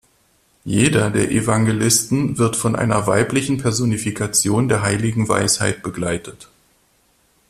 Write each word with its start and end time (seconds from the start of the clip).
Jeder 0.65 1.11
der 1.11 1.29
Evangelisten 1.29 2.39
wird 2.39 2.55
von 2.55 2.75
einer 2.75 3.05
weiblichen 3.05 3.59
Personifikation 3.59 4.67
der 4.67 4.81
heiligen 4.81 5.29
Weisheit 5.29 5.83
begleitet. 5.83 6.49